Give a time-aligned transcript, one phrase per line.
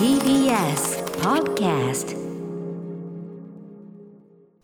[0.00, 2.19] TBS Podcast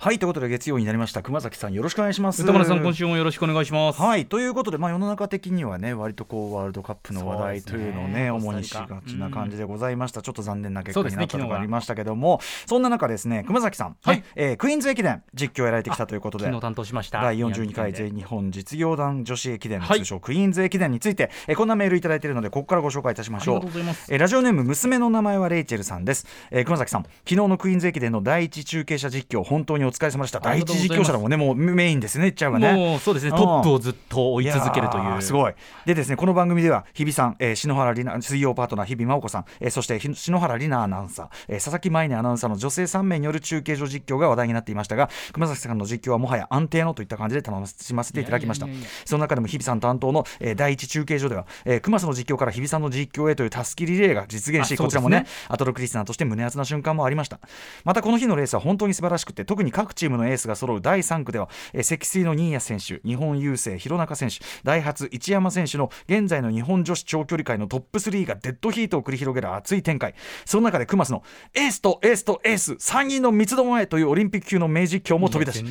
[0.06, 1.20] はいということで月曜になりました。
[1.20, 2.40] 熊崎さんよろしくお願いします。
[2.40, 4.00] 歌丸さん今週もよろしくお願いします。
[4.00, 12.38] はいということで、まあ、世の中的にはね割とこうワールドカップの話題というのをねね主にしがちな感じでございました、ちょっと残念な結果になったところありましたけども。
[12.66, 14.22] そ,、んな中ですね熊崎さん、はい。
[14.36, 16.44] えークイーンズ駅伝実況をやられてきたということで。
[16.44, 17.20] 昨日担当しました。
[17.22, 23.56] 第42回全日本実業団女子駅伝、はい通称クイーンズ駅伝について、えーこんなメールいただいているのでここからご紹介いたしましょう。
[23.56, 24.12] ありがとうございます。
[24.12, 30.38] えーラジオネーム娘の名前はレイチェルさんです、えー熊崎さん昨日のクイーンズ駅伝の第一中継者実況本当にお疲れ様でした。
[30.38, 32.72] あ第一実況者だもんねもうメインですね言っちゃうがね。
[32.74, 33.30] もうそうですね。
[33.30, 33.36] うん。
[33.36, 35.22] トップをずっと追い続けるという。
[35.22, 35.54] すごい。
[35.84, 48.66] でですねこの番組では日比さん、えー篠原里奈水曜パートナー日比真央子さん、えーそしてひ篠原里奈アナウンサー、えー佐々木舞音アナウンサーの女性3名による中継所実況が話題になっていましたが熊崎さんの実況はもはや安定のといった感じで楽しませていただきました。
[49.04, 57.38] その中でも日比さん担当の、えー第一中継所では、えー、熊瀬の実況から日比さんの実況へというたすきリレーが実現し、ねこちらもねアトロクリスナーとして胸熱な瞬間もありました。
[57.84, 70.14] またこの日のレースは本当に素晴らしくて特に各チームのエースが揃う第3区では、えー積水の新谷選手日本郵政弘中選手ダイハツ一山選手の現在の日本女子長距離界のトップ3がデッドヒートを繰り広げる熱い展開。
[70.44, 71.22] その中で熊瀬の
[71.54, 75.64] エースとエースとエース3人の三つどもえというオリンピック級の名実況も飛び出し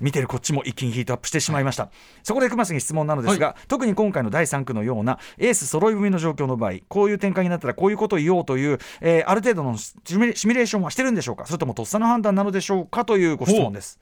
[0.00, 1.90] 見てるこっちも一気にヒートアップしてしまいました、
[2.22, 11.46] そこで熊瀬に質問なのですが、特に今回の第3区のようなエース揃い踏みの状況の場合こういう展開になったらこういうことを言おうという、えーある程度のシミュレシミュレーションはしてるんでしょうか？
[11.46, 13.04] それともとっさの判断なのでしょうか？
[13.04, 14.00] というご質問です。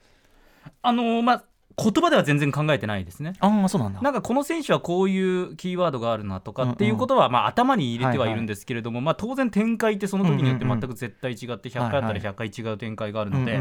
[0.83, 1.45] あのーまあ
[1.77, 3.33] 言葉では全然考えてないですね。
[3.41, 4.01] ああそうなんだ。
[4.01, 13.61] なんかこの選手はこういうキーワードがあるなとかっていうことはまあ頭に入れてはいるんですけれども、まあ当然展開ってその時によって全く絶対違って100回あったら100回違う展開があるので、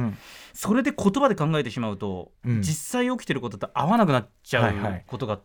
[0.53, 2.61] それで言葉で考えてしまうと、うん。
[2.61, 5.39] 実際起きてることと合わなくなっちゃうことが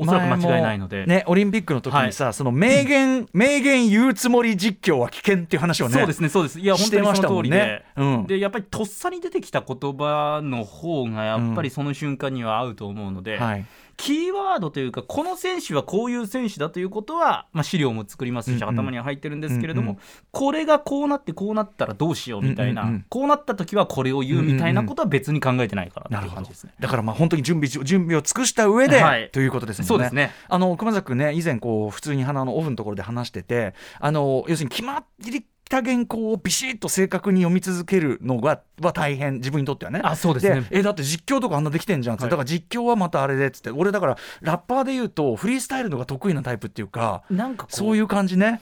[0.00, 1.04] おそらく間違いないので。
[1.06, 6.58] ね、オリンピックの時にさ、その名言、 名言言うつもり実況は危険っていう話をねそうですねそうです。
[6.58, 8.26] いや本当にその通りで、ねうん。
[8.26, 13.66] でやっぱりとっさに出てきた言葉の方がやっぱりその瞬間には合うと思うので、はい
[14.00, 18.74] キーワードというかこの選手はこういう選手だということは、まあ、資料も作りますし、うんうん。
[18.74, 20.02] 頭には入ってるんですけれども、うんうん。
[20.30, 23.06] これがこうなってこうなったらどうしようみたいな、うんうんうん。
[23.10, 26.72] こうなった時はこれを言うみたいなことは別に考えてないからなるほどっていう感じですね。
[26.80, 29.28] だからまあ本当に準備準備を尽くした上で、はい。
[29.30, 29.84] ということですね。
[29.84, 30.32] そうですね。
[30.48, 40.00] あの熊崎君ね以前こう普通に花のオフのところで話しててあの要するに決まりた原稿をビシッと正確に読み続けるのがは大変自分にとってはね。
[40.02, 40.66] あそうですね。
[40.70, 42.30] えだって実況とかあんなできてんじゃんって、はい。
[42.30, 43.70] だから実況はまたあれでっつって。
[43.70, 48.60] 俺だからラッパーで言うとフリースタイルのが得意なタイプっていうかなんかそういう感じね。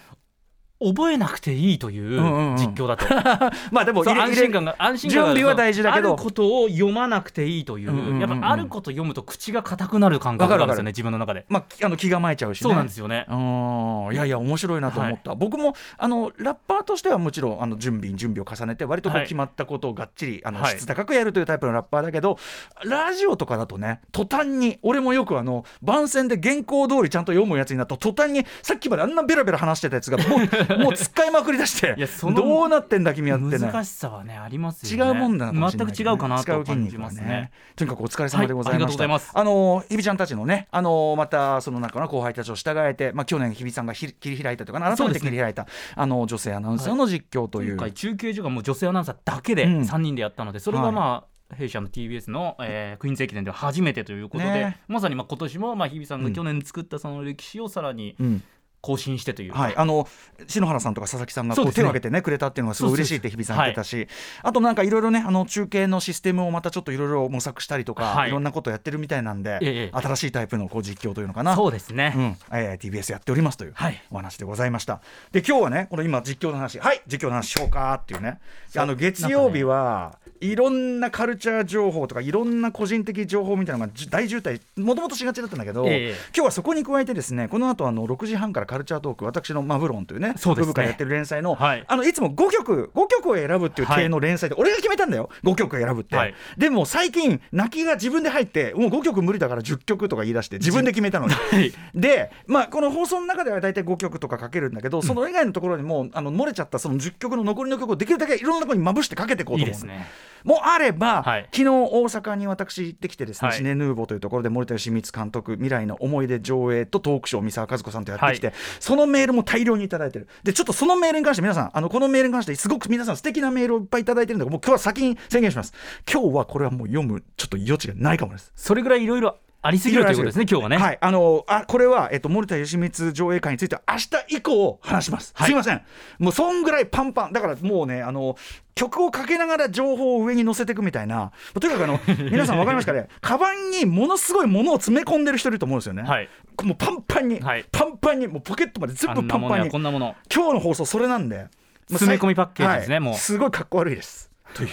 [0.80, 2.56] 覚えなくていいといううんうんうん。
[2.56, 3.06] 実況だと、
[3.72, 6.14] まあでも安心感が安心感が準備は大事だけど。
[6.14, 8.20] あることを読まなくていいという,、うんうんうんうん。
[8.20, 11.44] やっぱあること読むと口が硬くなる感覚があるんですよね自分の中で。
[11.48, 12.62] まあきあの気構えちゃうしね。
[12.62, 13.26] そうなんですよね。
[13.28, 19.26] うんいやいや面白いなと思った、僕もあのラッパーとしてはもちろんあの準備に準備を重ねて割とこうはい。
[19.26, 20.76] 決まったことをがっちり、あのはい。
[20.76, 22.38] 質高くやるというタイプのラッパーだけど
[22.84, 30.28] ラジオとかだとね途端に俺もよくあの番宣で原稿通りちゃんと読むやつになると途端にさっきまであんなベラベラ話してたやつがもう
[30.78, 31.96] もう使いまくり出して
[32.34, 33.58] どうなってんだ君はってね。
[33.58, 35.10] 難しさはねありますよね。
[35.12, 37.50] 違うもんだなかもしれない全く違うかな使と感じますね。
[37.76, 39.06] とにかくお疲れ様でございました。
[39.06, 47.76] はいあの日比ちゃんたちのね、あのまたその中の後輩たちを従えて、まあ去年日比さんがひ切り開いたというかな、改めて切り開いた、あの女性アナウンサーの実況という。
[47.76, 49.80] 今回中継所がもう女性アナウンサーだけでうん。
[49.80, 54.80] 3人でやったので、それがまあ、弊社の TBS の、えークイーンズ駅伝では初めてということで、ね。
[54.86, 58.42] まさにまあ今年もまあ日比さんが去年作ったその歴史をさらにうん
[58.80, 59.52] 更新してという。
[59.52, 60.08] か、はい、あの
[60.46, 64.08] 篠原さんとか佐々木さんがこう手を挙げてねくれたっていうのがすごい嬉しいって日比さん言ってたし、
[64.42, 68.28] あとなんかいろいろねあの中継のシステムをまたちょっといろいろ模索したりとか、はい。
[68.28, 71.56] い、ろんなことをやってるみたいなんで、ええ新しいタイプのこう実況というのかな。
[71.56, 72.36] そうですね、うん。
[72.52, 74.02] えー TBS やっておりますというはい。
[74.10, 75.00] お話でございました。
[75.32, 76.78] で今日はねこの今実況の話。
[76.78, 78.38] はい実況の話しようかっていうね。
[78.76, 86.14] あの月曜日は、いろんなカルチャー情報とかいろんな個人的情報みたいなのがじ大渋滞もともとしがちだったんだけど、ええ。
[86.34, 90.66] 今日はそこに加えてですねこの後あの6時半からカルチャートーク私のマブロンというねそうですね。
[90.68, 91.84] 部からやってる連載の,、はい。
[91.88, 95.30] あのいつも5曲5曲を選ぶっていう系の連載で、俺が決めたんだよ。
[95.42, 96.34] 5曲を選ぶって、はい。
[96.56, 101.34] でも最近泣きが自分で入ってもう5曲無理だから10曲とか言い出して自分で決めたのに。
[101.50, 101.72] はい。
[101.94, 110.06] で、まあ、この放送の中では大体5曲とかかけるんだけど、その以外のところにもあの漏れちゃったその10曲の残りの曲をできるだけいろんなところにまぶしてかけていこうと思ういいですね。
[110.44, 111.48] もあれば、はい。
[111.52, 113.56] 昨日大阪に私行ってきてですね、はい。
[113.56, 120.28] シネヌーボーというところで森田義満監督未来の思い出上映とトークショー三沢和子さんとやってきて、はいそのメールも大量にいただいてる。
[120.42, 125.72] でちょっとそのメールに関して皆さんあのこのメールに関してすごく皆さん素敵なメールをいっぱいいただいてるんだけどもう今日は先に宣言します。
[126.10, 128.52] 今日はこれはもう読むちょっと余地がないかもです。
[128.54, 130.76] それぐらいいろいろありすぎるということですね今日はね。
[130.76, 135.48] はいあのあこれは、えっと、森田義満上映会については明日以降話します、はい。
[135.48, 135.82] すいません。
[136.18, 137.32] もうそんぐらいパンパン。
[137.32, 138.36] だからもうねあの
[138.76, 141.32] 曲をかけながら情報を上に乗せていくみたいな。
[141.54, 141.98] とにかくあの
[142.30, 143.08] 皆さん分かりますかね？
[143.20, 146.28] カバンにものすごいものを詰め込んでる人いると思うんですよね、はい。
[146.62, 147.64] もうパンパンに、はい。
[147.72, 149.70] パンパンにもうポケットまで全あ部パンパンに。
[149.70, 150.14] こんなもの。
[150.32, 151.36] 今日の放送それなんで。
[151.36, 153.00] まあ詰め込みパッケージですねはい。
[153.00, 153.14] もう。
[153.14, 154.30] すごいかっこ悪いです。
[154.54, 154.68] という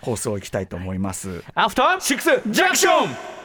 [0.00, 1.42] 放送いきたいと思います。
[1.54, 3.39] アフターシックスジャンクション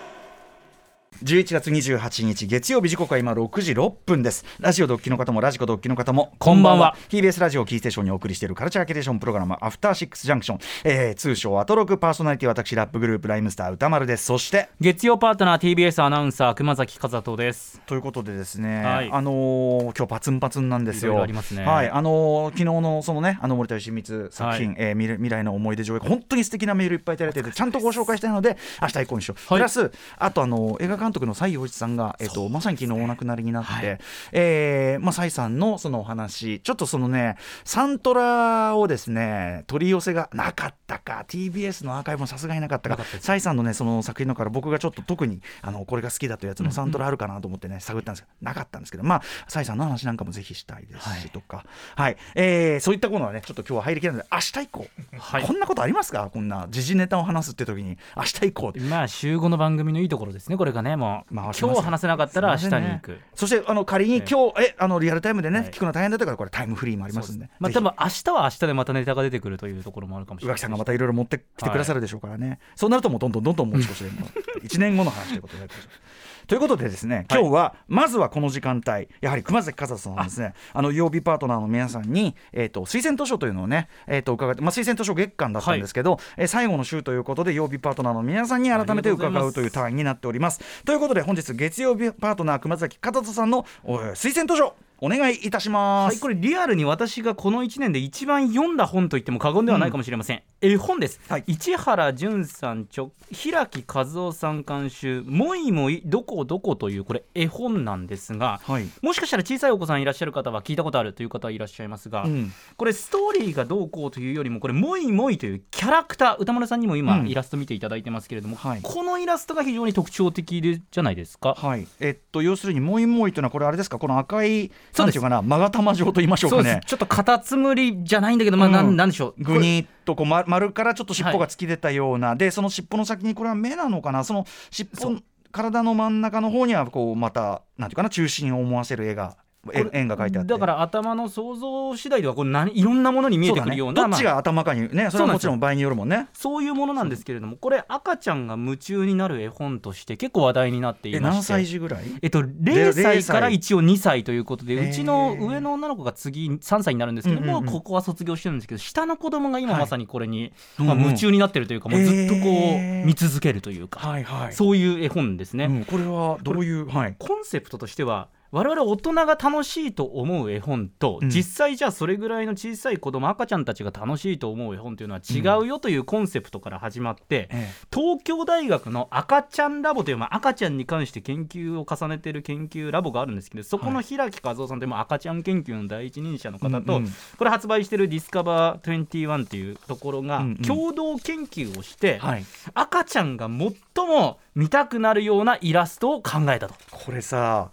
[1.23, 4.43] 11月28日月曜日時刻は今6時6分です。
[4.59, 6.97] ラジオドッキの方もラジコドッキの方もこんばんは。
[7.09, 14.25] TBS ラジオキーステーションにお送りしているカルチャーキュレーションプログラムアフターシックスジャンクション、えー、通称アトロクパーソナリティ私ラップグループライムスター歌丸です。
[14.25, 17.79] そして月曜パートナー TBS アナウンサー熊崎和人です。
[17.85, 19.09] ということでですね、はい。
[19.09, 21.25] あのー今日パツンパツンなんですよ。
[21.25, 21.65] ね。
[21.65, 24.75] はい、あのー昨日のそのね、あの森田義満作品、はい。
[24.79, 29.53] えー未来未来の思い出上映会、本当に素敵なメールいっぱいいただいてて、ちゃんとご紹介したいので、明日以降にしよう。
[29.53, 29.59] はい。
[29.59, 33.99] プラス、あとあの映画監督の崔洋一さんが、えっ、とまさに昨日お亡くなりになって、はい。
[34.33, 51.65] えーまあ崔さんのそのお話、ちょっとそのね、サントラをですね取り寄せがなかったか、TBS のアーカイブもさすがになかったかなかったで、す崔さんのねその作品の中から僕がちょっと特にあのこれが好きだというやつのサントラあるかなと思ってね、探ったんですけどなかったんですけどまあ崔さんの話なんかもぜひしたいですしとか。
[51.95, 54.87] はい、えーそういったものはねちょっと今日は入りきらないので明日以降、
[55.17, 55.43] はい。
[55.43, 56.29] こんなことありますか？
[56.31, 58.73] こんな時事ネタを話すって時に明日以降。
[58.89, 63.19] まあ週5の番組のいいところですねこれがねもう今日話せなかったら明日に行く。
[63.33, 65.69] そしてあの仮に今日えあのリアルタイムでね、はい。
[65.69, 67.49] 聞くの大変だったからこれタイムフリーもありますんで。
[67.59, 74.27] まあ多分明日は明日でまたネタが出てくるというところもあるかもしれない宇垣さんがまたいろいろ持ってきてくださるでしょうからね、そうなるともうどんどんどんどん持ち越しでも。
[74.63, 76.04] 1年後の話ということになります
[76.47, 80.81] ということでですね今日はまずはこの時間帯やはり熊崎和人さんはですねあ。
[80.81, 90.61] の曜日パートナーの皆さんに、えー、と推薦図書というのをね、えー、と伺って、まあ、推薦図書月間だったんですけど、えー最後の週ということで曜日パートナーの皆さんに改めて伺うという単位になっております。
[90.85, 94.75] ということで本日月曜日パートナー熊崎和人さんのお推薦図書
[95.05, 101.43] お願いいたします、はい、これリアルに私がこの1年で一番読んだ本と言っても過言ではないかもしれません、絵本です、はい。
[101.45, 108.87] 市原淳さん著平木和夫さん監修「もいもいどこどこ」というこれ絵本なんですが、はい。
[109.03, 112.51] もしかしたら小さいお子さんいらっしゃる方は聞いたことあるという方はいらっしゃいますが、うん。
[112.75, 117.27] これストーリーがどうこうというよりもこれ「もいもい」というキャラクター歌丸さんにも今うん。
[117.27, 118.79] イラスト見ていただいてますけれども、はい。
[118.81, 121.53] このイラストが非常に特徴的でじゃないですか？
[121.55, 123.99] はい、えっと要するにもいもいというのはこれあれですか？
[123.99, 126.81] この赤いなんていうかな勾玉状と言いましょうかね。
[126.85, 128.87] ちょっとカタツムリじゃないんだけど、まあ、なん。
[128.87, 129.43] うんなんでしょう。
[129.43, 134.23] ぐにっとこうま丸からちょっと尻尾が突き出たような、でその尻尾の先にこれは目なのかな。
[134.23, 135.21] その尻尾
[135.51, 139.37] 体の真ん中の方にはこうまたなんていうかな中心を思わせる絵が
[139.73, 140.53] 円が描いてあって。
[140.53, 146.27] だから頭の想像次第ではこれ何いろんなものに見えてくるようなそうだね、どっちまあが頭かにねそれはもちろん場合によるもんね。
[146.33, 152.03] そういうものなんですけれどもこれ赤ちゃんが夢中になる絵本として結構話題になっていえまして何歳児ぐらい？
[152.21, 159.81] えっと、0歳から一応2歳ということで、うちの上の女の子が次3歳になるんですけど、もうここは卒業してるんですけど下の子供が今はい。
[159.81, 164.53] まさにこれに、まあ、夢中になってるというか、もうずっとこう見続けるというか、はいはい。
[164.53, 165.65] そういう絵本ですね。
[165.65, 167.15] うん、これはどういうはい。
[167.19, 171.29] コンセプトとしては我々大人が楽しいと思う絵本と、うん。
[171.29, 192.45] 実際じゃあそれぐらいの小さい子供赤ちゃんたちが楽しいと思う絵本というのは違うよというコンセプトから始まって、え東京大学の赤ちゃんラボという、まあ、赤ちゃんに関して研究を重ねている研究ラボがあるんですけどそこの平木和夫さんという、まあ赤ちゃん研究の第一人者の方と、うんうんこれ発売しているディスカバー21というところがうんうん共同研究をして、はい。
[192.73, 196.75] 赤ちゃんが最も見たくなるようなイラストを考えたと。
[196.91, 197.71] これさ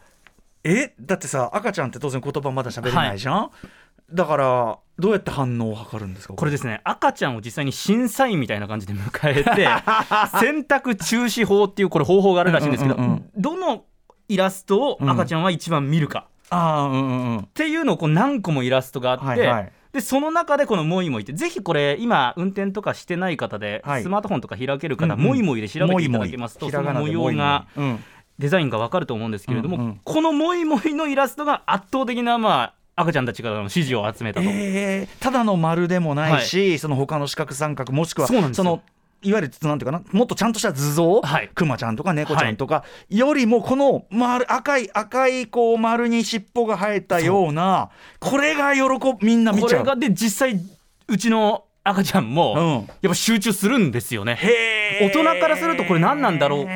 [0.65, 0.95] え？
[1.01, 3.51] だってさ赤ちゃんって当然言葉まだ喋れないじゃん、
[4.13, 6.35] だからどうやって反応を図るんですか？
[6.35, 6.81] これですね。
[6.85, 9.69] 赤ちゃんを実際に審査員みたいな感じで迎えて
[10.41, 13.85] 選択中止法っていうこれ方法があるらしいんですけど、うんうんうんどの
[14.29, 17.39] イラストを赤ちゃんは一番見るか、ああうんうんうん。
[17.41, 19.73] っていうのをこう何個もイラストがあって、はいはい。
[19.93, 24.03] でその中でこの「もいもい」ってぜひこれ今運転とかしてない方で、はい。
[24.03, 25.27] スマートフォンとか開ける方「うんうん。
[25.27, 27.67] もいもい」で調べていただけますとその模様が
[28.43, 30.01] デザインがわかると思うんですけれども、うんうん。
[30.03, 34.47] この「もいもい」のイラストが圧倒的なまあ赤ちゃんたちからの支持を集めたと。
[34.51, 35.09] え。
[35.09, 38.83] ーただの丸でもないし、その他の四角三角もしくはその
[39.23, 41.51] いわゆるなんていうかなもっとちゃんとした図像、はい。
[41.55, 49.69] クマちゃんとか猫ちゃんとか、よりもこの丸赤い赤いこう丸に尻尾が生えたようなこれが喜ぶみんな見ちゃう。
[49.69, 50.61] これがで実際
[51.07, 52.89] うちの赤ちゃんも、うん。
[53.01, 54.39] やっぱ集中するんですよね。
[55.01, 56.67] 大人からするとこれ何なんだろう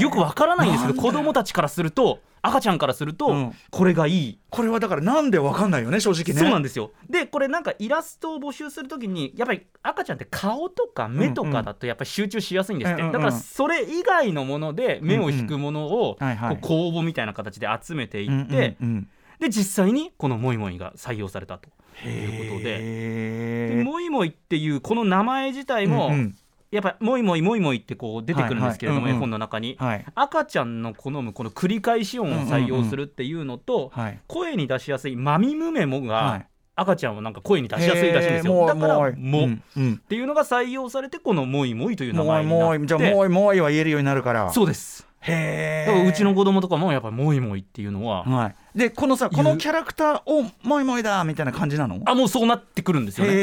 [0.00, 3.52] よくわからないんですけど子供たちからすると赤ちゃんからすると、うん。
[3.70, 4.38] これがいい。
[4.50, 6.40] これはだからなんでわかんないよね正直ね。
[6.40, 6.92] そうなんですよ。
[7.08, 16.16] でこれなんかイラストを募集するときにやっぱり赤ちゃんって顔とか目とかだとやっぱり集中しやすいんですって、うんうんだからそれ以外のもので目を引くものを
[16.60, 19.08] 公募みたいな形で集めていうんって、うんうん。
[19.40, 21.68] で実際にこのモイモイが採用されたと
[22.06, 23.76] いうことで。
[23.76, 26.36] でモイモイっていうこの名前自体も、うんうん
[26.70, 30.04] やっぱモイモイモイモイってこう出てくるんですけれども、絵本の中に、はい。
[30.14, 36.46] 赤ちゃんの好むこの繰り返し音を採用するっていうのと、はい声に出しやすいマミムメモはがい。
[36.74, 39.46] 赤ちゃんをなんか声に出しやすいらしいんですよ、だからもうも、う。
[39.46, 39.92] んうん。
[39.94, 42.86] っていうのが採用されてこのモイモイという名前になって。
[42.86, 53.38] じゃあもうもうは言えるようになるからそうですへえうちの子供とかもやっぱりモイモイっていうのは、はいでこのさこのキャラクターをもいもいだみたいな感じなのあもうそうなってくるんですよねへえ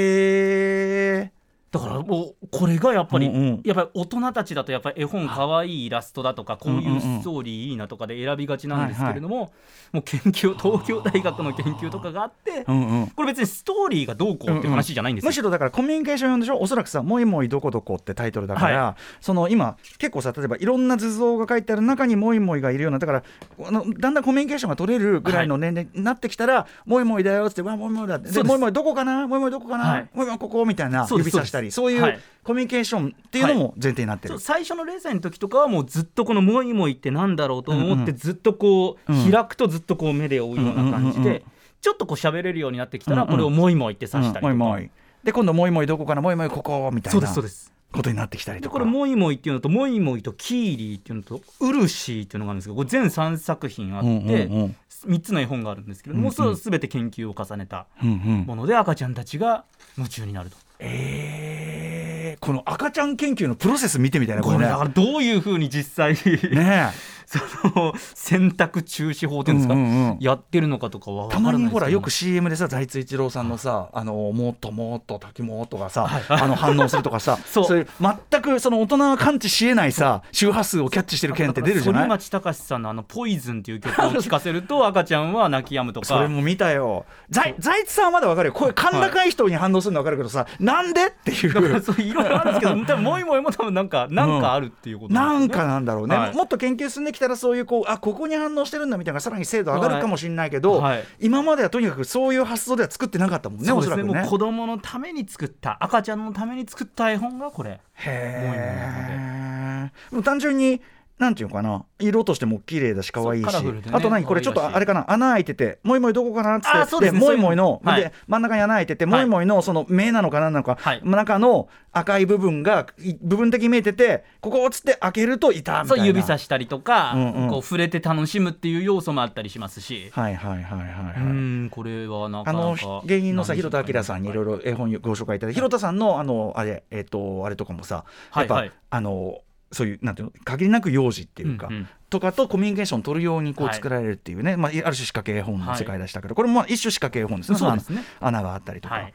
[1.75, 3.61] だからもうこれがやっぱり、うんうん。
[3.63, 6.97] やっぱり大人たちだとやっぱり絵本かわいいイラストだとかこういんうんうん。
[6.97, 9.51] うストーリーいいなとかで選びがちなんですけれども、
[9.91, 13.07] もう研究東京大学の研究とかがあってうんうん。
[13.07, 15.29] これ別にストーリーがどうこうっていう話じゃないんですよ。
[15.29, 23.23] むしろだからコミュニケーション用でしょおそらくさ「もいもいどこどこ」ってタイトルだから、その今結構さ例えばいろんな図像が書いてある中にもいもいがいるようなだから
[23.65, 29.27] あのだんだんコミュニケーションが取れるぐらいの年齢になってきたら「もいもいだよ」っつって「わもいもいだ」ってもいもいどこかな？
[29.27, 30.09] もいもいどこかな、はい。
[30.13, 32.19] もいもいここ」みたいな指さしたりそういうはい。
[32.43, 34.35] コミュニケーションっていうのも前提になってる。
[34.35, 34.39] そう。
[34.39, 41.43] 最初の0歳の時とかはもうずっとこの「モイモイ」ってなんだろうと思ってうんずっとこう、うん開くとずっとこう目で追うような感じで、
[41.81, 44.89] ちょっとこう喋れるようになってきたらこれを「モイモイ」って指したりとか、うんもいもい
[45.23, 46.21] で今度もいもいどこかな？
[46.21, 47.73] もいもいここみたいそうでなすそうです。
[47.91, 48.77] ことになってきたりとか。
[48.77, 54.75] でこれ「モイモイ」っていうのと「モイモイ」と「キーリー」っていうのと「ウルシー」っていうのがあるんですけどこれ全3作品あって、うんうんうん。
[55.07, 56.33] 3つの絵本があるんですけれども、うんうん。
[56.33, 59.65] それ全て研究を重ねたもので赤ちゃんたちが
[59.97, 60.57] 夢中になると。
[60.79, 64.65] えーこの赤ちゃん研究のプロセス見てみたいなこれね。
[64.93, 66.13] どういうふうに実際、
[66.51, 66.91] ね
[67.25, 67.39] そ
[67.79, 70.17] の選択中止法っていうんですか、うんうんうん。
[70.19, 76.23] やってるのかとかは分たまにほらよく CM でさ財津一郎さんのさ「あのもっともっと滝もっと」がさ、はい。
[76.27, 77.77] あの反応するとかさ そう。
[77.77, 77.87] いう
[78.31, 82.01] 全くその大人が感知しえないさ周波数をキャッチしてる件って出るじゃない？
[82.01, 86.07] 反町隆史さんのあの「ポイズン」っていう曲を聴かせると赤ちゃんは泣き止むとか。
[86.07, 87.05] それも見たよ。
[87.29, 88.53] 財財津さんはまだわかるよ。
[88.53, 88.71] こうい。
[88.71, 91.51] う甲高い人に反応するのわかるけどさ、なんでっていう。
[92.05, 95.63] いろいろあるんですけど多分もいもいも多分なんかなんかあるっていうことなんですよね。
[95.63, 96.35] かなんだろうね、はい。
[96.35, 101.03] もっと研究進んできたらそういうこうあここに反応してるんだみたいなさらに精度上がるかもしれないけど、はい。
[101.19, 103.93] 今まではとにかくそういう発想では作ってなかったもんねそうですね。
[103.95, 104.21] おそらくね。
[104.21, 107.79] もう子供のために作った赤ちゃんのために作った絵本がこれ。
[107.95, 110.81] へえ単純に
[111.17, 111.85] なんていうのかな？
[111.97, 113.81] 色としても綺麗だし可愛いし、ね。
[113.93, 114.25] あと何？
[114.25, 115.09] これちょっとあれかな？
[115.09, 116.57] 穴開いててもいもいどこかな？
[116.57, 117.17] っつってね。
[117.17, 119.13] もいもいの、で真ん中に穴開いてて、はい。
[119.13, 121.01] もいもいのその目なのか何なのか、はい。
[121.03, 127.49] 中の赤い部分がい部分的に見えててここをつって開けるといたみたそいうな指さしたりとか、うんうん。
[127.49, 131.33] こう触れて楽しむっていう要素もあったりしますし、はいはいはいはい、うはい。
[131.33, 132.85] んこれはなかあなか。
[132.85, 134.33] の芸人のさ広田明さんにい。
[134.33, 138.03] ろいろろ絵本ご紹介いただいて広田さんのあのあれえっ、とあれとかもさ
[138.35, 138.73] やっぱ、はいはい。
[138.89, 139.39] あの
[139.71, 141.87] そういうなんていうの限りなく幼児っていうか、うんうん。
[142.09, 143.75] とかとコミュニケーション取るようにこうはい。
[143.75, 147.57] 作られるっていうね、まあ、ある種仕掛け絵本の世界でしたけど、これもまあ一種仕掛け絵本ですね。
[147.57, 148.03] そうですね。
[148.19, 149.13] 穴があったりとか、はい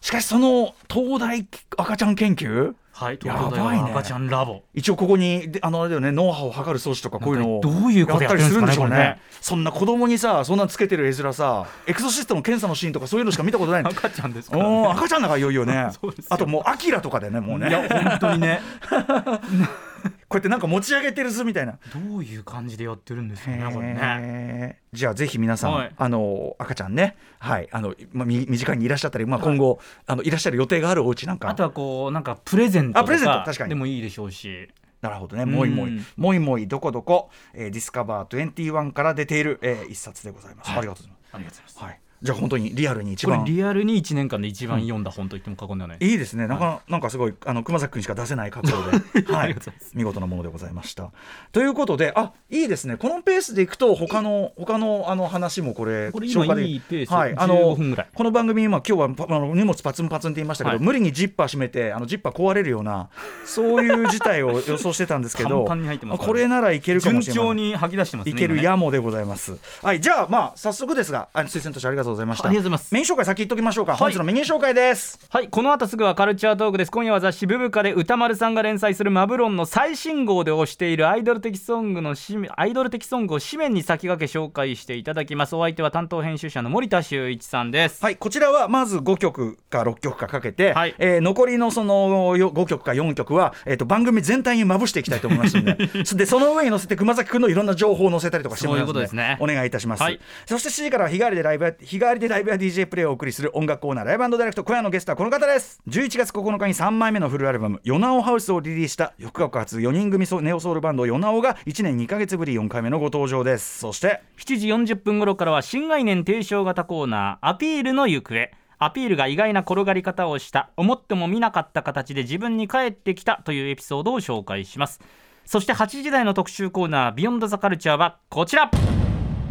[0.00, 1.48] しかしその東大
[1.78, 3.82] 赤ちゃん研究はいや東京ばいね。
[3.82, 4.62] 大赤ちゃんラボ。
[4.72, 9.20] 一応ここにであのあれだよね脳波を測る装置とかこういうのをどういうことやったりするんでしょうね。
[9.40, 13.90] そんな子供にさそんなつけてる絵面さエクソシステムの検査のシーンとかそういうのしか見たことないの。
[13.90, 15.66] 赤ちゃんですかね、赤ちゃんだからいよ いよ。
[15.66, 15.90] ね
[16.28, 17.68] あともうアキラとかでねもうね。
[17.68, 18.60] いや本当にね
[20.28, 21.78] こうやってなんか持ち上げてる図みたいな。
[21.92, 24.80] どういう感じでやってるんですかねこれね。
[24.92, 25.92] じゃあぜひ皆さん、はい。
[25.96, 27.16] あの赤ちゃんね。
[27.38, 27.68] はい。
[27.72, 31.48] あの、まあ、み身近にいらっしゃったり、まあ、今後、あのいらっしゃる予定があるお家なんか。
[31.48, 33.70] あとはこうなんかプレゼントとあプレゼントか確かに。
[33.70, 34.68] でもいいでしょうし。
[35.00, 35.68] なるほどね、うんもい。
[35.68, 40.70] もい、もいもいどこどこ、えー、ディスカバー21から出ている、えー、一冊でございます。
[40.70, 40.78] はい。
[40.78, 41.30] ありがとうございます。
[41.34, 41.84] ありがとうございます。
[41.84, 42.00] はい。
[42.24, 43.44] じゃあ本当にリアルに一番。
[43.44, 45.98] リアルに1年間で一番読んだ本と言っても過言ではない。
[46.00, 46.46] いいですね。
[46.46, 48.90] なんか、なんかすごいあの熊崎君しか出せない角度
[49.20, 49.56] で、 はあい
[49.92, 51.10] 見事なものでございました。
[51.52, 52.96] ということで、あ、いいですね。
[52.96, 57.12] このペースでいくと他の他のあの話もこれこれ今いいペース。
[57.12, 58.08] はい、あ15の分ぐらい。
[58.14, 60.82] この番組今今日はパあの荷物パツンパツンって言いましたけど、はい。
[60.82, 63.10] 無理にジッパー閉めてあのジッパー壊れるような
[63.44, 67.44] そういう事態を予想してたんですけど、これならいけるかも順しれない。
[67.44, 69.58] 調に吐き出してますねいけるやもでございます。
[69.82, 72.48] はい、じゃあまあ早速ですが、あの推薦としてありがとうごうございました。
[72.48, 72.94] ありがとうございます。
[72.94, 73.96] メニュー紹介先言っときましょうか、い。
[73.96, 75.18] 本日のメニュー紹介です。
[75.28, 75.48] はい。
[75.48, 76.90] この後すぐはカルチャートークです。
[76.90, 85.56] 今夜は雑誌「ブブカ」で歌丸さんが連載するマブロンの最新号で推しているアイドル的ソングの紙面アイドル的ソングを紙面に先駆け紹介していただきます。
[85.56, 88.02] お相手は担当編集者の森田修一さんです。
[88.02, 88.16] はい。
[88.16, 90.94] こちらはまず5曲か6曲かかけて、はい。
[90.98, 95.76] えー残りのそのよ5曲か4曲は、えー、と番組全体にまぶしていきたいと思いますので
[96.14, 99.36] でその上に乗せて熊崎君のいろんな情報を載せたりとかしてもらいますのでね。
[99.40, 100.20] お願いいたします、はい。
[100.46, 105.80] そして7時からは日替わりでライブや日替わりでライブや DJ プレイをお送りする音楽コーナーライブダイレクト今夜のゲストはこの方です。
[105.88, 113.78] 11月9日に3枚目のフルアルバム「ヨナオハウス」をリリースした翌学発4人組ネオソウルバンドヨナオが1年2か月ぶり4回目のご登場です。
[113.78, 118.50] そして7時40分頃からは新概念提唱型コーナーアピールの行方。
[118.78, 125.00] アピールが意外な転がり方をした思っても見なかった形で自分に返ってきたというエピソードを紹介します。
[125.46, 128.70] そして8時台の特集コーナー「ビヨンドザカルチャーはこちら。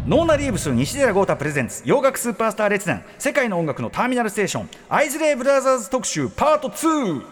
[0.06, 7.24] ノーナ・リーブス西寺豪太プレゼンツ洋楽スーパースター列伝世界の音楽のターミナルステーションアイズレイブラザーズ特集パート2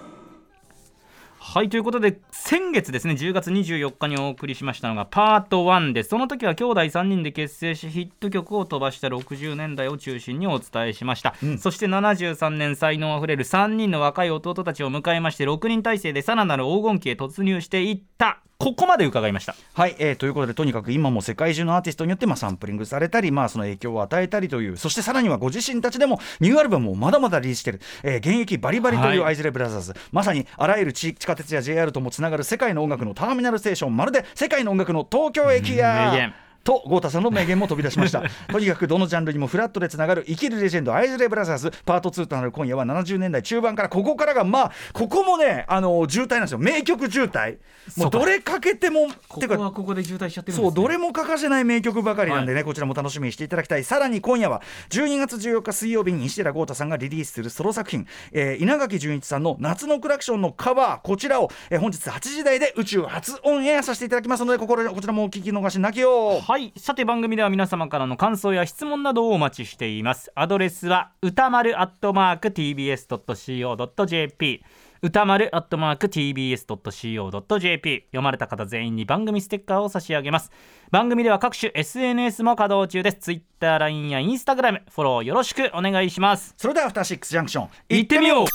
[1.38, 19.56] はいということで先月ですね10月24日にお送りしましたのがパート1でその時は兄弟3人で結成しヒット曲を飛ばした60年代を中心にお伝えしました、そして73年才能あふれる3人の若い弟たちを迎えまして6人体制でさらなる黄金期へ突入していったここまで伺いました。
[19.74, 29.30] はい、えー、ということでとにかく今も世界中のアーティストによってまあサンプリングされたり、まあ、その影響を与えたりというそしてさらにはご自身たちでもニューアルバムをまだまだリリースしている、えー現役バリバリというはい。
[29.30, 38.24] アイズレイブラザーズ、まさにあらゆる地地下鉄や JR ともつながる世界の音楽のターミナルステーションまるで世界の音楽の東京駅やと豪太さんの名言も飛び出しました。
[38.52, 46.60] とにかくどのジャンルにもフラットでつながる生きるレジェンドアイズレイブラザーズパート2となる今夜は70年代中盤からここからがまあここもねあの渋滞なんですよ。
[46.60, 47.58] 名曲渋滞。
[47.98, 53.84] もうどれかけてもこてかこはここで渋滞しちゃってるんです、ね、そうどれも欠かせない名曲ばかりなんでね、こちらも楽しみにしていただきたい。
[53.84, 61.02] さらに今夜は12月14日水曜日に西寺豪太さんがリリースするソロ作品、えー稲垣潤一さんの「夏のクラクション」のカバー。
[61.02, 66.74] こちらを、えー本日8時台で宇宙初オンエアさせていただきますので心こちらもお聞き逃しなきよはい。
[66.76, 70.34] さて番組では皆様からの感想や質問などをお待ちしています。
[70.36, 74.62] アドレスは歌丸アットマーク TBS.CO.JP
[75.02, 80.52] 歌丸アットマーク TBS.CO.JP 読まれた方全員に番組ステッカーを差し上げます。
[80.92, 83.18] 番組では各種 SNS も稼働中です。
[83.20, 86.54] Twitter、LINE や Instagram フォローよろしくお願いします。
[86.58, 87.70] それではアフターシックスジャンクション。
[87.88, 88.48] 行ってみよう.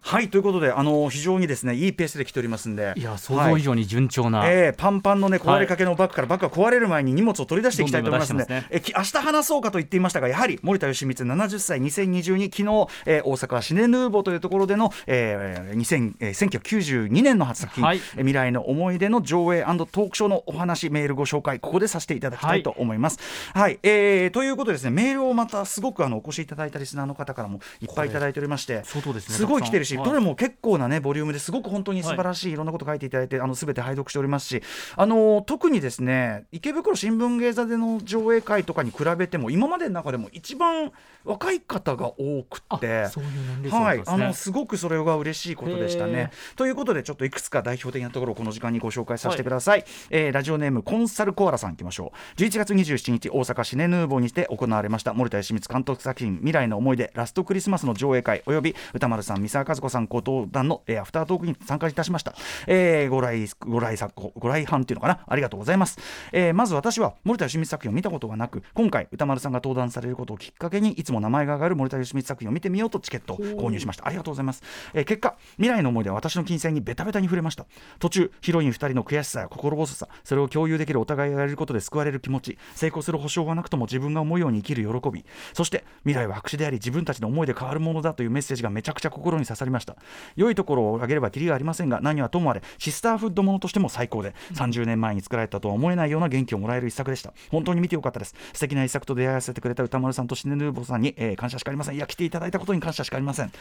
[0.00, 2.92] はいということであの非常にですねいいペースで来ておりますんで。
[2.96, 17.96] いや想像以上に順調な、えーパンパンのね壊れかけのバッグからバッグが壊れる前に荷物を取り出していきたいと思いますのでどんどん今えき明日話そうかと言っていましたがやはり森田義満70歳2020に昨日、えー大阪シネヌーボというところでの、えー2000えー1992年の初作品、はい。
[17.96, 23.18] えー未来の思い出の上映トークショーのお話メールご紹介ここでさせていただきたいと思います。
[23.54, 34.62] はい、えーということでですねメールをまたすごくあのお越しいただいたリスナーの方からもいっぱいいただいておりまして相当ですねすごい来てるし、どれも結構なねボリュームですごく本当に素晴らしいいろんなこと書いていただいて、あの全て拝読しておりますし、
[34.96, 40.92] あの特にですね池袋新聞芸座での上映会とかに比べても今までの中でも一番
[41.24, 43.08] 若い方が多くて。
[43.08, 43.30] そういう
[43.62, 46.30] 年齢層はい、あのすごくそれが嬉しいことでしたね。
[46.56, 49.84] ということでちょっといくつか代表的なところをこの時間にご紹介させてください。
[50.10, 52.40] えーラジオネームコンサルコアラさんいきましょう。
[52.40, 62.34] 11月27日大阪シネヌーボーにて行われました森田義満監督作品未来の思い出ラストクリスマスの上映会および歌丸さん三沢和子さんご登壇の、えーアフタートークに参加いたしました。
[62.66, 65.20] えーご来ご来作ご来賓っていうのかな？
[65.26, 65.98] ありがとうございます。
[66.32, 74.06] えーまず私は森田義満作品を見たことがなく今回歌丸さんが登壇されることをきっかけにいつも名前が挙がる森田義満作品を見てみようとチケットを購入しました。
[74.06, 74.62] ありがとうございます、
[74.94, 77.66] えー結果未来の思い出は私の金銭にベタベタに触れました。
[77.98, 89.96] 途中ヒロイン2人の悔しさや心細さそれを共有できるお互いがやれることで救われる気持ち成功する保証がなくとも自分が思うように生きる喜びそして未来は白紙であり自分たちの思いで変わるものだといういうメッセージがめちゃくちゃ心に刺さりました。
[90.36, 97.32] 良いところを挙げればきりがありませんが何はともあれシスターフッドものとしても最高で30年前に作られたとは思えないような元気をもらえる一作でした。
[97.50, 98.34] 本当に見てよかったです。
[98.52, 101.96] 素敵な一作と出会わせてくれた歌丸さんとシネヌーボさんに、えー感謝しかありません。
[101.96, 103.52] いや来ていただいたことに感謝しかありません。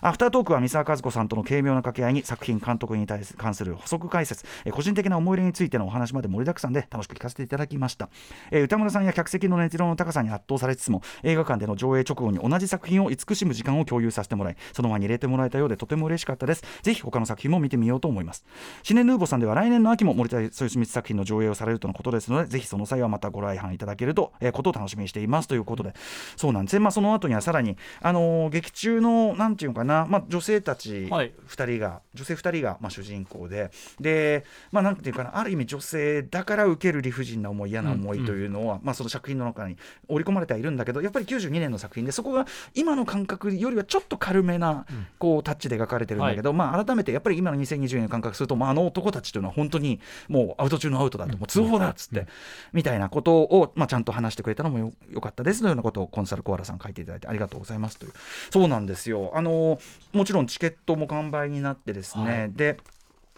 [0.00, 8.08] アフタートークは三沢和子さんとの軽妙な掛け合いに作品監督に対す関する補足解説、えー個人的な思い入れについてのお話まで盛りだくさんで楽しく聞かせていただきました、
[8.50, 16.64] えー歌村さんや客席の熱量の高さに圧倒されつつも映画館での上映直後に同じ作品を慈しむ時間を共有有させてもらいその輪に入れてもらえたようでとても嬉しかったです。
[16.82, 18.44] ぜひ他の作品も見てみようと思います。
[18.82, 25.92] シネヌーボさんでは来年の秋も森田ソイスミス作品の上映をされるとのことですのでぜひその際はまたご来販いただけると、えーことを楽しみにしていますということで。
[26.36, 26.76] そうなんです。
[26.76, 30.06] ねまあその後にはさらにあのー劇中のなんていうのかな。
[30.08, 31.32] まあ女性たちはい。
[31.48, 33.70] 2人が、女性2人がまあ主人公で。
[34.00, 35.36] でまあなんていうかな。
[35.36, 39.76] ある意味女性だから受ける理不尽な思い嫌な思いというのは、まあその作品の中に
[40.08, 44.86] 織り込まれてはいるんだけどやっぱり92年の作品でそこが今の感覚よりはちょっと軽めな
[45.18, 52.26] こうタッチで描かれてるんだけど、まあ改めてやっぱり今の2020年の感覚すると、まあ、あの男たちというのは本当にもうアウト中のアウトだと、もう通報だっつって、
[52.72, 58.12] みたいなことを、まあ、ちゃんと話してくれたのもよよかったですのようなことをコンサルコアラさん書いていただいてありがとうございますという。
[58.50, 59.32] そうなんですよ。
[59.34, 59.78] あの
[60.12, 62.52] もちろんチケットも完売になってですね、はい。
[62.52, 62.78] で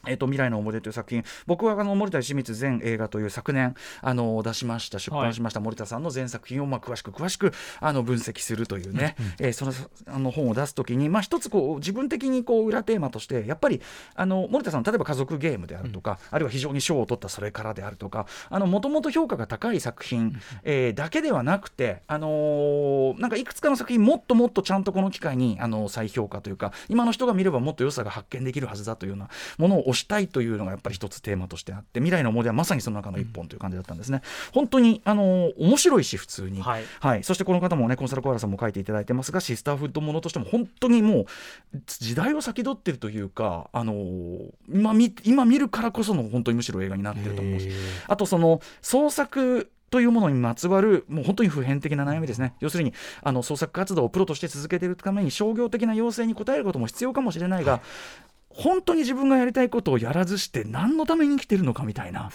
[0.07, 1.25] えっと未来の思い出という作品。
[1.47, 9.73] 僕はあの森田清水全映画という昨年あの出しました出版しました森田さんの全作品をまあ詳しく詳しくあの分析するというね、えーその
[10.07, 13.81] あの本を出すときに、まあ、一つこう自分的にこう裏テーマとしてやっぱり
[14.15, 34.23] あの森田さん例えば家族ゲームであるとか、あるいは非常に賞を取ったそれからであるとかもともと評価が高い作品、えーだけではなくて、あのーなんかいくつかの作品もっともっとちゃんとこの機会にあの再評価というか今の人が見ればもっと良さが発見できるはずだというようなものを推したいというのがやっぱり一つテーマとしてあって未来の思い出はまさにその中の一本という感じだったんですね。
[34.53, 36.85] 本当に、あのー面白いし普通に、はい。
[37.01, 41.27] はい、そしてこの方もねコンサルコアラさんも書いていただいてますがシスターフッドものとしても本当にもう
[41.87, 47.71] 時代を先取ってるというか、あのー今見今見るからこその本当にむしろ映画になってると思うし。
[48.07, 52.55] あとその創作というものにまつわるもう本当に普遍的な悩みですね。
[52.61, 57.81] 要するにあの創作活動をプロとして続けているために商業的な要請に応えることも必要かもしれないが、
[58.59, 62.31] 本当に自分がやりたいことをやらずして何のために生きてるのかみたいな。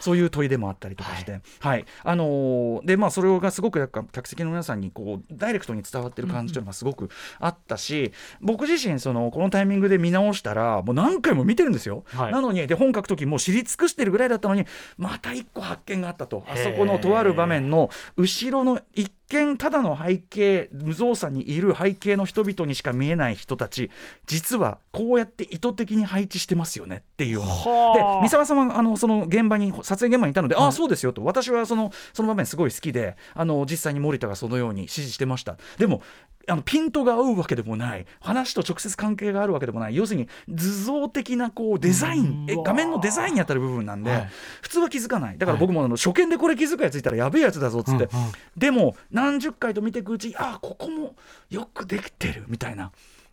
[0.00, 1.84] そういう問いでもあったりとかして、はい。
[2.02, 12.32] あのーでまあそれがすごく客席の皆さんにこうダイレクトに伝わってる感じというのがすごくあったし、僕自身そのこのタイミングで見直したらもう何回も見てるんですよ、はい。
[12.32, 14.64] なのにで本書く時もう知り尽くしてるぐらいだったのに
[14.96, 16.44] また一個発見があったと。
[16.48, 23.90] あそこのとある場面の後ろの一見ただの背景無造作にいる背景の人々にしか見えない人たち
[24.26, 31.24] 実はこうやって意図的に配置してますよねっていうで三沢さんはあのその現場に撮影現場にいたので、ああそうですよと。
[31.24, 35.56] 私はそのその場面すごい好きであの実際に森田がそのように指示してました。
[35.78, 36.02] でも
[36.48, 38.06] あのピントが合うわけでもない。
[38.20, 39.96] 話と直接関係があるわけでもない。
[39.96, 42.46] 要するに図像的なこうデザイン。
[42.48, 44.30] え画面のデザインにあたる部分なんで、はい。
[44.62, 45.38] 普通は気づかない。
[45.38, 48.32] だから僕もあの初見でこれ気づくやついたらやべえやつだぞっつって、うんうん。
[48.56, 51.14] でも何十回と見ていくうちああここも
[51.50, 52.90] よくできてるみたいな。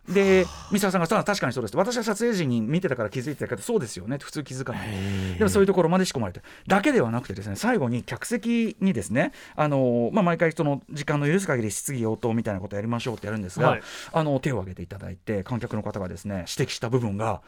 [0.08, 1.76] で三沢さんがさ確かにそうです。
[1.76, 4.18] 私は撮影時に見てたから気づいてたけどそうですよね。
[4.18, 4.88] 普通気づかない。
[5.36, 6.40] でもそういうところまで仕込まれて。
[6.66, 13.82] だけではなくてですね最後に客席にですねあの、まあ、毎回その時間の許す限り質疑応答みたいなことやりましょうってやるんですが、はい。
[14.12, 17.42] あの手を挙げていただいて観客の方がですね指摘した部分が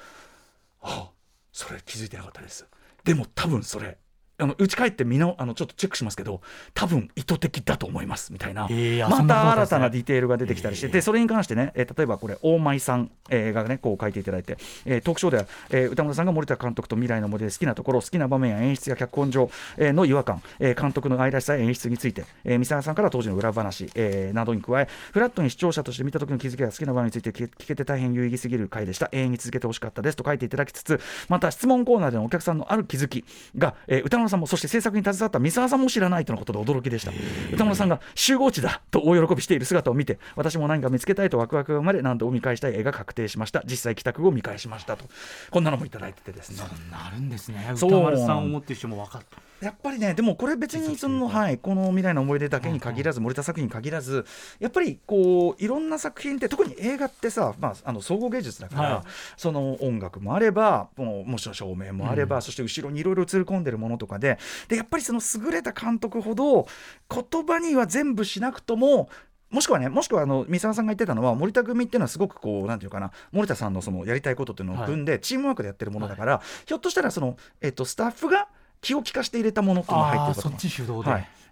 [0.83, 1.11] あ
[1.53, 2.67] それ気づいてなかったです。
[3.05, 3.97] でも多分それ
[4.41, 6.41] あの家帰ってみなあのちょっとチェックしますけど
[6.75, 29.09] 多分意図的だと思いますみたいな、えーあまた新たなディテールが出てきたりして、でそれに関してね、えー例えばこれ大舞さん、えーがねこう書いていただいて、えートークショーでは、えー歌村さんが森田監督と未来の森で好きなところ好きな場面や演出や脚本上、えーの違和感、えー監督の愛らしさや演出について、えー三沢さんから当時の裏話、えーなどに加えフラットに視聴者として見た時の気づきや好きな場面について聞け聞けて大変有意義すぎる回でした。
[29.13, 33.25] 永遠に続けてほしかったですと書いていただきつつまた質問コーナーでのお客さんのある気づき
[33.57, 37.13] が、えー歌村さんもそして制作に携わった三沢さんも知らないとのことで驚きでした。
[37.53, 43.63] 歌村さんが集合地だと大喜びしている姿を見て私も何か見つけたいとワクワクが生まれ何度も見返したい絵が確定しました。
[43.67, 45.05] 実際帰宅後見返しましたと。
[45.51, 46.63] こんなのもいただいててですね。
[46.91, 47.73] なるんですね。
[47.75, 49.51] そう歌丸さんを思ってる人も分かった。
[49.61, 54.25] やっぱりね、でもこれ別にその、はい、この未来の思い出だけに限らず、森田作品に限らず、
[54.59, 59.03] やっぱりこういろんな作品って、特に映画ってさ、まあ、あの総合芸術だから、はい。
[59.37, 66.67] その音楽もあれば、もうもちろん照明もあれば、そして後ろにいろいろ映り込んでるものとかで、でやっぱりその優れた監督ほど、
[67.09, 69.09] 言葉には全部しなくとも、
[69.51, 78.49] もしくはね、もしくはあの三沢さんが言ってたのは、森田組っていうのはすごくこう、なんていうかな、森田さんのそのやりたいことっていうのを組んで、チームワークでやってるものだから、ひょっとしたらその、えっと、スタッフが
[78.81, 80.49] 気を利かして入れたものっていうのが入ってること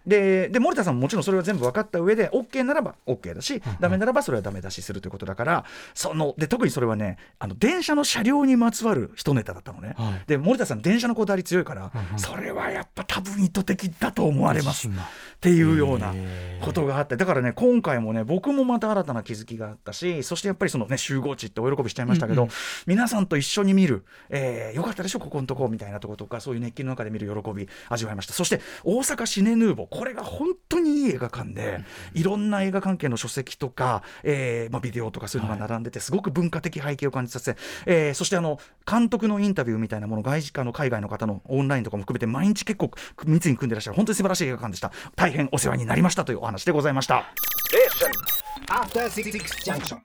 [0.07, 10.23] で、はい、でで森田さんももちろんそれは全部分かった上で OK ならば OK だし、ダメならばそれはダメ出しするということだからそので特にそれはねあの電車の車両にまつわる一ネタだったのね、はい。
[10.27, 12.19] で森田さん電車のこだわり強いから、うんうん。
[12.19, 14.89] それはやっぱ多分意図的だと思われます。
[14.89, 14.91] っ
[15.41, 16.15] ていうような
[16.61, 17.17] ことがあって。
[17.17, 22.55] だからね今回もね僕もまた新たな気づきがあったしそしてやっぱりそのね集合地ってお喜びしちゃいましたけど、うんうん。
[22.87, 28.33] 皆さんと一緒に見る、えーよかったでしょここのとこみたいなとことかそういう熱気の中で見る喜び味わいました。
[28.33, 31.81] そして大阪シネヌーボこれが本当にいい映画館で、
[32.15, 38.59] いろんな映画関係の書籍とか、えーまあ、ビデオとかそういうのが並んでて、すごく文化的背景を感じさせ、えーそしてあの
[38.91, 42.91] 監督のインタビューみたいなもの外資家の海外の方のオンラインとかも含めて毎日結構
[43.27, 47.27] 密に組んでらっしゃる本当に素晴らしい映画館でした大変お世話になりましたというお話でございました。
[49.65, 49.97] Junction.